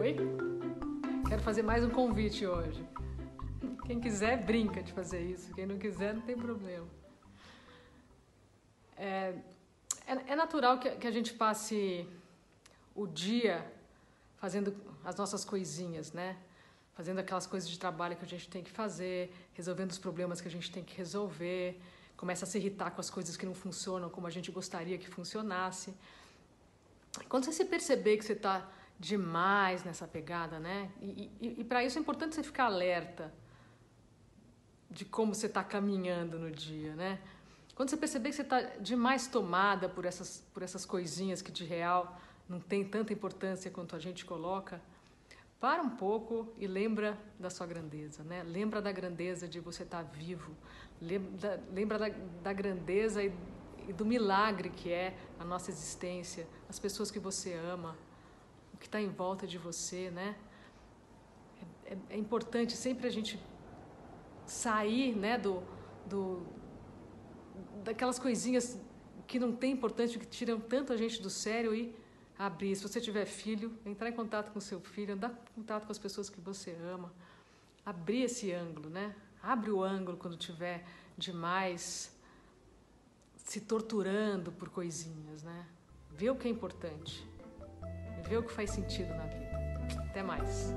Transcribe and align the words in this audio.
Oi? 0.00 0.16
Quero 1.28 1.42
fazer 1.42 1.62
mais 1.62 1.84
um 1.84 1.90
convite 1.90 2.46
hoje. 2.46 2.84
Quem 3.86 4.00
quiser, 4.00 4.44
brinca 4.44 4.82
de 4.82 4.92
fazer 4.92 5.20
isso. 5.20 5.52
Quem 5.54 5.66
não 5.66 5.78
quiser, 5.78 6.14
não 6.14 6.22
tem 6.22 6.36
problema. 6.36 6.86
É, 8.96 9.34
é, 10.06 10.32
é 10.32 10.36
natural 10.36 10.78
que, 10.78 10.90
que 10.90 11.06
a 11.06 11.10
gente 11.10 11.32
passe 11.32 12.08
o 12.94 13.06
dia 13.06 13.64
fazendo 14.36 14.74
as 15.04 15.16
nossas 15.16 15.44
coisinhas, 15.44 16.12
né? 16.12 16.36
Fazendo 16.94 17.18
aquelas 17.18 17.46
coisas 17.46 17.68
de 17.68 17.78
trabalho 17.78 18.16
que 18.16 18.24
a 18.24 18.28
gente 18.28 18.48
tem 18.48 18.62
que 18.62 18.70
fazer, 18.70 19.32
resolvendo 19.54 19.90
os 19.90 19.98
problemas 19.98 20.40
que 20.40 20.48
a 20.48 20.50
gente 20.50 20.70
tem 20.70 20.84
que 20.84 20.96
resolver, 20.96 21.80
começa 22.20 22.44
a 22.44 22.48
se 22.48 22.58
irritar 22.58 22.90
com 22.90 23.00
as 23.00 23.08
coisas 23.08 23.34
que 23.34 23.46
não 23.46 23.54
funcionam 23.54 24.10
como 24.10 24.26
a 24.26 24.30
gente 24.36 24.50
gostaria 24.52 24.98
que 24.98 25.08
funcionasse. 25.08 25.94
Quando 27.30 27.46
você 27.46 27.52
se 27.52 27.64
perceber 27.64 28.18
que 28.18 28.24
você 28.26 28.34
está 28.34 28.68
demais 28.98 29.82
nessa 29.84 30.06
pegada, 30.06 30.60
né? 30.60 30.90
E, 31.00 31.30
e, 31.40 31.60
e 31.60 31.64
para 31.64 31.82
isso 31.82 31.96
é 31.96 32.00
importante 32.02 32.34
você 32.34 32.42
ficar 32.42 32.66
alerta 32.66 33.32
de 34.90 35.06
como 35.06 35.34
você 35.34 35.46
está 35.46 35.64
caminhando 35.64 36.38
no 36.38 36.50
dia, 36.50 36.94
né? 36.94 37.18
Quando 37.74 37.88
você 37.88 37.96
perceber 37.96 38.28
que 38.28 38.36
você 38.36 38.42
está 38.42 38.60
demais 38.90 39.26
tomada 39.26 39.88
por 39.88 40.04
essas, 40.04 40.44
por 40.52 40.62
essas 40.62 40.84
coisinhas 40.84 41.40
que 41.40 41.50
de 41.50 41.64
real 41.64 42.20
não 42.46 42.60
tem 42.60 42.84
tanta 42.84 43.14
importância 43.14 43.70
quanto 43.70 43.96
a 43.96 43.98
gente 43.98 44.26
coloca, 44.26 44.78
para 45.60 45.82
um 45.82 45.90
pouco 45.90 46.48
e 46.56 46.66
lembra 46.66 47.18
da 47.38 47.50
sua 47.50 47.66
grandeza, 47.66 48.24
né? 48.24 48.42
Lembra 48.42 48.80
da 48.80 48.90
grandeza 48.90 49.46
de 49.46 49.60
você 49.60 49.82
estar 49.82 50.02
vivo, 50.02 50.56
lembra, 51.00 51.62
lembra 51.70 51.98
da, 51.98 52.08
da 52.42 52.52
grandeza 52.52 53.22
e, 53.22 53.30
e 53.86 53.92
do 53.92 54.06
milagre 54.06 54.70
que 54.70 54.90
é 54.90 55.14
a 55.38 55.44
nossa 55.44 55.70
existência, 55.70 56.48
as 56.66 56.78
pessoas 56.78 57.10
que 57.10 57.18
você 57.18 57.52
ama, 57.52 57.94
o 58.72 58.78
que 58.78 58.86
está 58.86 58.98
em 58.98 59.10
volta 59.10 59.46
de 59.46 59.58
você, 59.58 60.10
né? 60.10 60.34
É, 61.84 61.92
é, 61.92 61.98
é, 62.08 62.16
importante 62.16 62.74
sempre 62.74 63.06
a 63.06 63.10
gente 63.10 63.38
sair, 64.46 65.14
né, 65.14 65.36
do, 65.36 65.62
do 66.06 66.42
daquelas 67.84 68.18
coisinhas 68.18 68.80
que 69.26 69.38
não 69.38 69.54
tem 69.54 69.72
importância, 69.72 70.18
que 70.18 70.26
tiram 70.26 70.58
tanto 70.58 70.92
a 70.92 70.96
gente 70.96 71.20
do 71.20 71.28
sério 71.28 71.74
e 71.74 71.94
abrir. 72.40 72.74
Se 72.74 72.82
você 72.82 73.00
tiver 73.00 73.26
filho, 73.26 73.78
entrar 73.84 74.08
em 74.08 74.12
contato 74.12 74.50
com 74.50 74.60
seu 74.60 74.80
filho, 74.80 75.12
andar 75.12 75.30
em 75.30 75.54
contato 75.54 75.84
com 75.84 75.92
as 75.92 75.98
pessoas 75.98 76.30
que 76.30 76.40
você 76.40 76.74
ama, 76.90 77.12
abrir 77.84 78.22
esse 78.22 78.50
ângulo, 78.50 78.88
né? 78.88 79.14
Abre 79.42 79.70
o 79.70 79.82
ângulo 79.82 80.16
quando 80.16 80.36
tiver 80.36 80.84
demais 81.18 82.16
se 83.36 83.60
torturando 83.60 84.50
por 84.52 84.70
coisinhas, 84.70 85.42
né? 85.42 85.66
Vê 86.10 86.30
o 86.30 86.36
que 86.36 86.48
é 86.48 86.50
importante, 86.50 87.26
vê 88.26 88.36
o 88.38 88.42
que 88.42 88.52
faz 88.52 88.70
sentido 88.70 89.14
na 89.14 89.26
vida. 89.26 89.50
Até 90.08 90.22
mais. 90.22 90.72